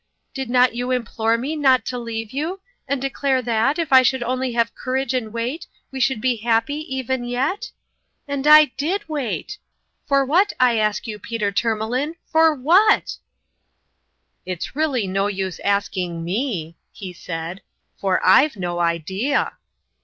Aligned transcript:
Did 0.33 0.49
not 0.49 0.73
you 0.73 0.89
implore 0.89 1.37
me 1.37 1.55
not 1.55 1.85
to 1.85 1.99
leave 1.99 2.31
you, 2.31 2.59
and 2.87 2.99
declare 2.99 3.39
that, 3.43 3.77
if 3.77 3.93
I 3.93 4.03
would 4.11 4.23
only 4.23 4.53
have 4.53 4.73
courage 4.73 5.13
and 5.13 5.31
wait, 5.31 5.67
we 5.91 5.99
should 5.99 6.19
be 6.19 6.37
happy 6.37 6.77
even 6.95 7.23
yet? 7.23 7.69
And 8.27 8.47
I 8.47 8.65
did 8.77 9.07
wait. 9.07 9.59
152 10.07 10.07
(Eotrnnaiin's 10.07 10.07
ime 10.07 10.07
For 10.07 10.25
what, 10.25 10.53
I 10.59 10.77
ask 10.79 11.05
you, 11.05 11.19
Peter 11.19 11.51
Tourmalin 11.51 12.15
for 12.25 12.57
wfatt"" 12.57 13.19
It's 14.47 14.75
really 14.75 15.05
no 15.05 15.27
use 15.27 15.59
asking 15.59 16.23
me" 16.23 16.77
he 16.91 17.13
said," 17.13 17.61
for 17.99 18.25
I've 18.25 18.55
no 18.57 18.79
idea 18.79 19.51